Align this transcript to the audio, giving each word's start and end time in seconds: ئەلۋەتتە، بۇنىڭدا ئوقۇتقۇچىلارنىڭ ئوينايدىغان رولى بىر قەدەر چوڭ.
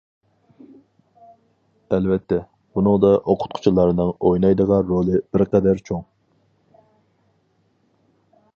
ئەلۋەتتە، 1.97 2.39
بۇنىڭدا 2.79 3.11
ئوقۇتقۇچىلارنىڭ 3.33 4.11
ئوينايدىغان 4.29 4.89
رولى 4.95 5.21
بىر 5.37 5.45
قەدەر 5.55 5.85
چوڭ. 5.91 6.05